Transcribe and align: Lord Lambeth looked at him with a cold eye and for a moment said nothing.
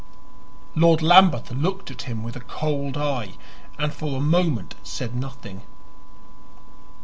Lord 0.73 1.03
Lambeth 1.03 1.51
looked 1.51 1.91
at 1.91 2.01
him 2.09 2.23
with 2.23 2.35
a 2.35 2.39
cold 2.39 2.97
eye 2.97 3.33
and 3.77 3.93
for 3.93 4.17
a 4.17 4.19
moment 4.19 4.73
said 4.81 5.15
nothing. 5.15 5.61